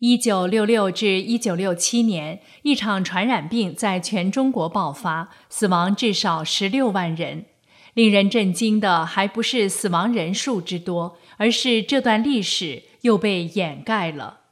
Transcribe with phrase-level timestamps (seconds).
[0.00, 7.46] 一九六六至一九六七年，一场传染病在全中国爆发，死亡至少十六万人。
[7.94, 14.42] 令人震惊的还不是死亡人数之多，而是这段历史又被掩盖了。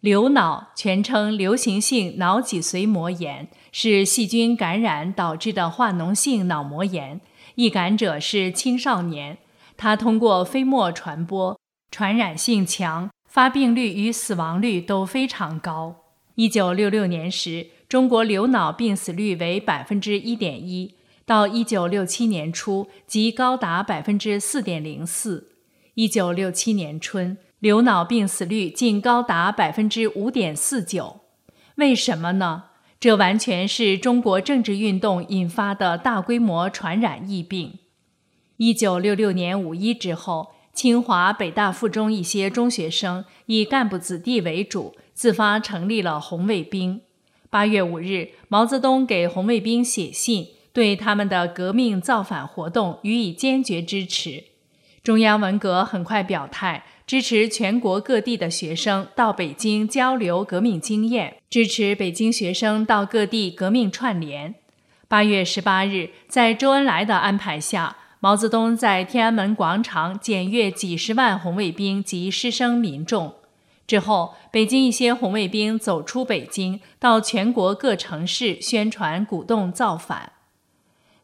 [0.00, 7.22] 流脑全称流行性脑脊髓膜炎，是细菌感染导致的化脓性脑膜炎，
[7.54, 9.38] 易感者是青少年。
[9.78, 11.58] 它通过飞沫传播，
[11.90, 13.08] 传染性强。
[13.38, 15.94] 发病率与死亡率都非常高。
[16.34, 25.52] 一九六六年时，中国流脑病死率为百分之一点一，到一九六七年初即高达百分之四点零四。
[25.94, 31.20] 一九六七年春，流脑病死率竟高达百分之五点四九。
[31.76, 32.64] 为什么呢？
[32.98, 37.78] 这完全是中国政治运动引发的大规模传染疫病。
[38.56, 40.57] 一九六六年五一之后。
[40.78, 47.00] 清华、北大附中一些中学生以干部子弟为主，自发成立了红卫兵。
[47.50, 54.44] 八月五日，毛泽东给红卫兵写信，对他们的革命造反活动予以坚决支持。
[55.02, 64.54] 中央文革很快表态，支持全国各地的学生到北京交流革命经验，支持北京学生到各地革命串联。
[65.08, 67.96] 八月十八日，在周恩来的安排下。
[68.20, 73.34] 毛泽东在天安门广场检阅几十万红卫兵及师生民众
[73.86, 80.32] 之后，北京一些红卫兵走出北京，到全国各城市宣传、鼓动造反。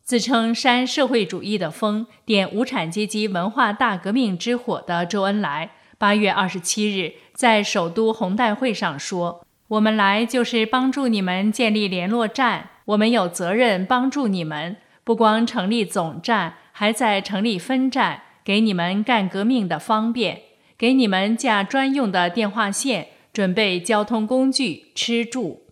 [0.03, 20.43] 自称煽社会主义的风，点无产阶级文化大革命之火的周恩来，八月二十七日在首都红代会上说：“我们来就是帮助你们建立联络站，我们有责任帮助你们，不光成立总站。”还在成立分站，给你们干革命的方便，
[20.77, 25.63] 给你们架专用的电话线，准备交通工具、吃住。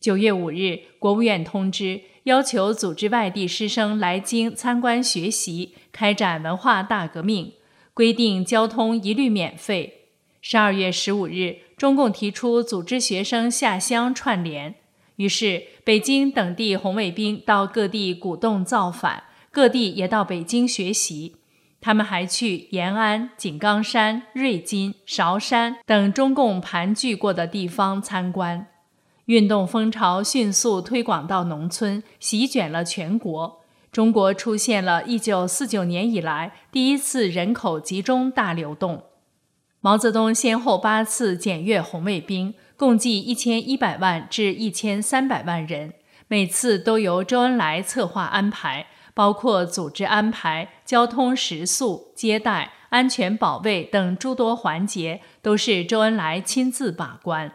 [0.00, 7.52] 九月五日，国务院通知，要求组织外地师生来京参观学习，开展文化大革命，
[7.94, 10.08] 规定交通一律免费。
[10.40, 14.74] 十二月十五日，中共提出组织学生下乡串联，
[15.14, 19.22] 于是北京等地红卫兵到各地鼓动造反。
[19.50, 21.36] 各地也到北京学习，
[21.80, 28.66] 他们还去延安、井冈山、瑞金、韶山等中共盘踞过的地方参观。
[29.26, 33.60] 运动风潮迅速推广到农村，席卷了全国。
[33.90, 39.04] 中国出现了一九四九年以来第一次人口集中大流动。
[39.80, 45.94] 毛泽东先后八次检阅红卫兵，共计一千一百万至一千三百万人，
[46.26, 48.86] 每次都由周恩来策划安排。
[49.18, 57.52] 包括组织安排、交通食宿、接待、安全保卫等诸多环节，都是周恩来亲自把关。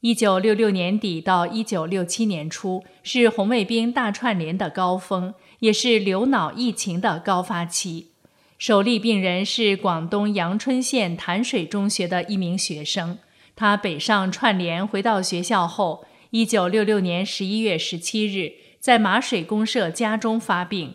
[0.00, 8.08] 一九六六年底到一九六七年初是红卫兵大串联的高峰，也是流脑疫情的高发期。
[8.58, 13.16] 首例病人是广东阳春县潭水中学的一名学生，
[13.54, 18.65] 他北上串联回到学校后，一九六六年十一月十七日。
[18.86, 20.94] 在马水公社家中发病，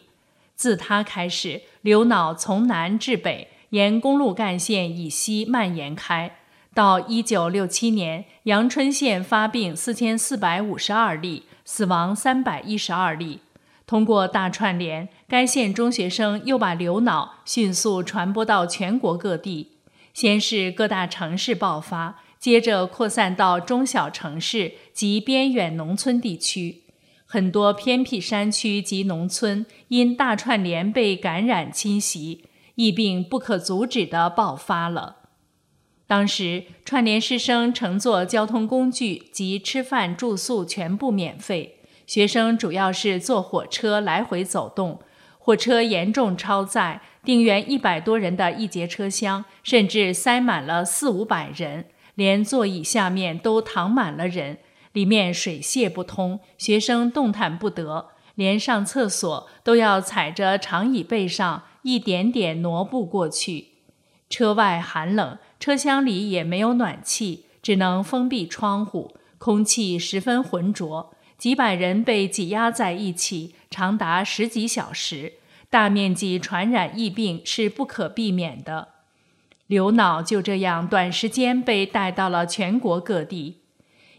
[0.55, 6.37] 自他开始，流脑从南至北，沿公路干线以西蔓延开。
[6.73, 13.41] 到一九六七年，阳春县发病四千四百五十二例，死亡三百一十二例。
[13.85, 19.71] 通过大串联，该县中学生又把流脑迅速传播到全国各地。
[20.13, 26.83] 先是各大城市爆发，接着扩散到中小城市及边远农村地区。
[27.33, 32.43] 很多偏僻山区及农村因大串联被感染侵袭，
[32.75, 35.19] 疫病不可阻止地爆发了。
[36.05, 44.99] 当时串联师生乘坐交通工具及吃饭住宿全部免费，学生主要是坐火车来回走动，
[45.39, 51.85] 火车严重超载，定员一百多人的一节车厢甚至塞满了四五百人，
[52.15, 54.57] 连座椅下面都躺满了人。
[54.93, 63.69] 里面水泄不通，学生动弹不得，连上厕所都要踩着长椅背上一点点挪步过去。
[64.29, 71.13] 车外寒冷，车厢里也没有暖气，只能封闭窗户，空气十分浑浊。
[71.37, 75.33] 几百人被挤压在一起，长达十几小时，
[75.69, 78.89] 大面积传染疫病是不可避免的。
[79.65, 83.60] 刘脑就这样短时间被带到了全国各地。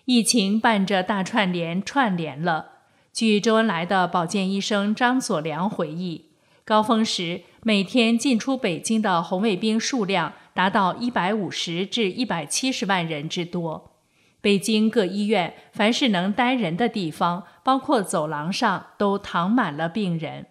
[0.04, 2.70] 疫情伴着大串联串联了。
[3.12, 6.30] 据周恩来的保健医生张佐良回忆，
[6.64, 13.92] 高峰时每天进出北京的红卫兵数量达到一百五十至一百七十万人之多。
[14.40, 20.46] 北京各医院，凡是能待人的地方，包括走廊上，都躺满了病人。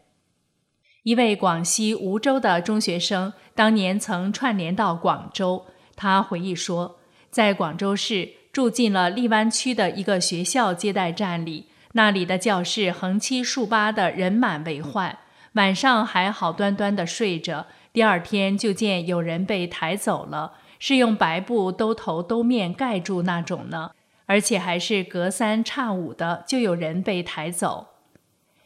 [1.03, 5.65] 一位广西梧州的中学生当年曾串联到广州，
[5.97, 6.99] 他回忆说，
[7.29, 15.17] 在广州市住进了荔湾区的一个学校接待站里，那里的教室横七竖八的人满为患，
[15.53, 20.53] 晚上还好端端的睡着，第二天就见有人被抬走了。
[20.79, 23.91] 是用白布兜头兜面盖住那种呢，
[24.25, 27.89] 而且还是隔三差五的就有人被抬走。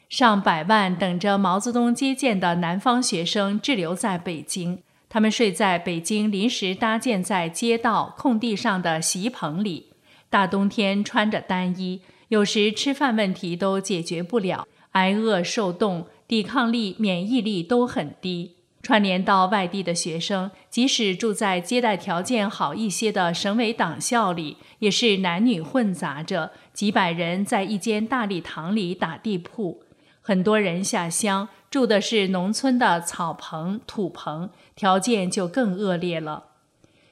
[0.08, 9.92] 上百万等着毛泽东接见的南方学生滞留在北京，他们睡在北京临时搭建在街道空地上的席棚里，
[10.30, 18.56] 大冬天穿着单衣，有时吃饭问题都解决不了，挨饿受冻，抵抗力、免疫力都很低。
[18.82, 29.85] 串联到外地的学生，即使住在接待条件好一些的省委党校里，也是男女混杂着，几百人在一间大礼堂里打地铺。
[30.28, 36.46] 很多人下乡住的是农村的草棚、土棚，条件就更恶劣了。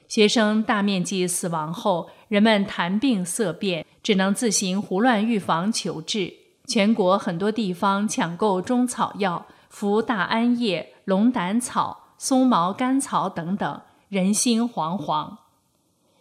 [0.08, 6.34] 学生大面积死亡后，人们谈病色变，只能自行胡乱预防求治。
[6.66, 10.94] 全国很多地方抢购中草药，服大安叶。
[11.04, 15.36] 龙胆草、松毛甘草等等，人心惶惶。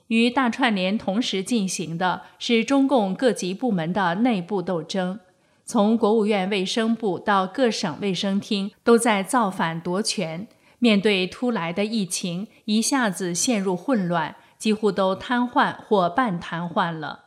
[0.07, 5.19] 与大串联同时进行的是中共各级部门的内部斗争，
[5.65, 10.47] 从国务院卫生部到各省卫生厅，都在造反夺权。
[10.79, 17.25] 面对突来的疫情，一下子陷入混乱，几乎都瘫痪或半瘫痪了。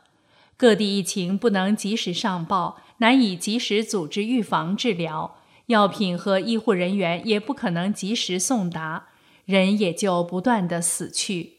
[0.55, 5.37] 各地疫情不能及时上报，难以及时组织预防治疗。
[5.67, 9.07] 药品和医护人员也不可能及时送达，
[9.45, 11.56] 人也就不断的死去。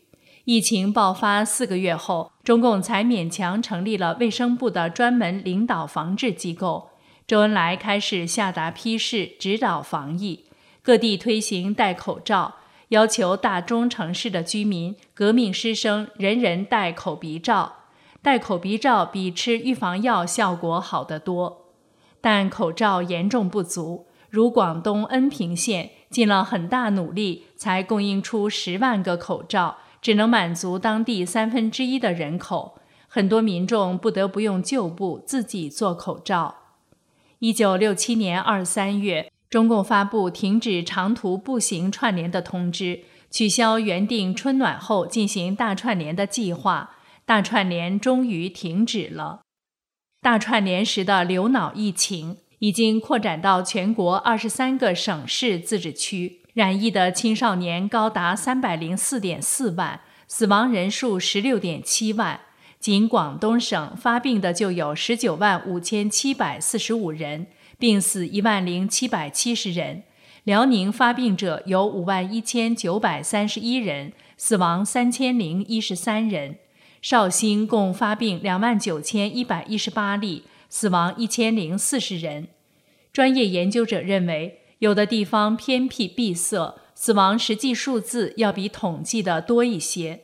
[0.48, 6.88] 疫情爆发四个月后，中共才勉强成立了卫生部的专门领导防治机构。
[7.26, 10.46] 周恩来开始下达批示，指导防疫，
[10.80, 12.54] 各地推行戴口罩，
[12.88, 17.74] 要求大中城市的居民、革命师生人人戴口鼻罩。
[18.22, 21.66] 戴口鼻罩比吃预防药效果好得多。
[22.22, 29.76] 但口罩严重不足，如广东恩平县尽了很大努力，才供应出十万个口罩，
[30.08, 32.78] 只能满足当地三分之一的人口。
[33.08, 36.54] 很多民众不得不用旧布自己做口罩。
[37.40, 43.00] 一九六七年二三月，中共发布停止长途步行串联的通知，
[43.30, 46.96] 取消原定春暖后进行大串联的计划，
[47.26, 49.42] 大串联终于停止了。
[50.22, 62.40] 大串联时的流脑疫情已经扩展到全国二十三个省市自治区，染疫的青少年高达三百零四点四万，死亡人数十六点七万。
[62.80, 67.46] 仅广东省发病的就有十九万五千七百四十五人，
[67.78, 70.02] 病死一万零七百七十人；
[70.42, 76.56] 辽宁发病者有五万一千九百三十一人，死亡三千零一十三人。
[77.00, 82.48] 绍兴共发病两万九千一百一十八例，死亡一千零四十人。
[83.12, 90.22] 专业研究者认为，有的地方偏僻闭塞，死亡实际数字要比统计的多一些。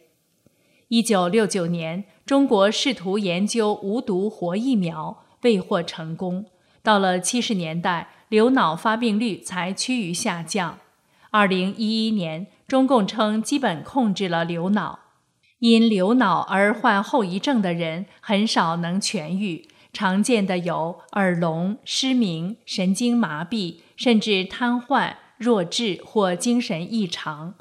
[0.88, 6.46] 一九六九年，中国试图研究无毒活疫苗，未获成功。
[6.82, 10.78] 到了七十年代，流脑发病率才趋于下降。
[11.30, 15.00] 二零一一年，中共称基本控制了流脑。
[15.58, 27.54] 因流脑而患后遗症的人很少能痊愈，常见的有耳聋、失明、神经麻痹，甚至瘫痪、弱智或精神异常。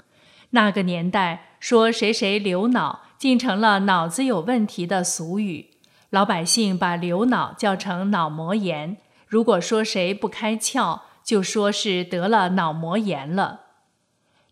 [0.52, 5.72] 那个年代说谁谁流脑，竟成了脑子有问题的俗语。
[6.10, 13.62] 老百姓把流脑叫成脑膜炎，如果说谁不开窍，就说是得了脑膜炎了。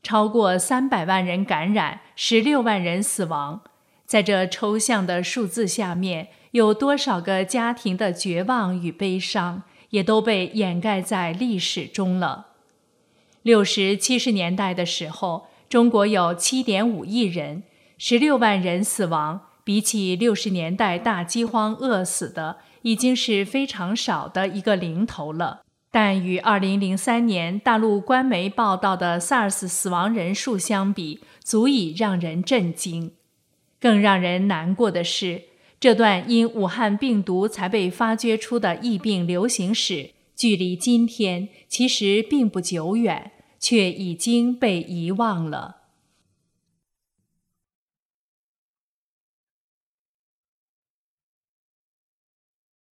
[0.02, 3.62] 超过三百万人感染，十六万人死亡，
[4.08, 12.48] 在这抽象的数字下面，有多少个家庭的绝望与悲伤，也都被掩盖在历史中了。
[13.44, 17.64] 六十七十年代的时候，中国有七点五亿人，
[17.98, 25.62] 十六万人死亡，比起六十年代大饥荒饿死的，已经是非常少的一个零头了。
[25.92, 33.12] 但与2003年大陆官媒报道的 SARS 死亡人数相比，足以让人震惊。
[33.80, 35.42] 更让人难过的是，
[35.82, 45.81] 这段因武汉病毒才被发掘出的疫病流行史，距离今天其实并不久远，却已经被遗忘了。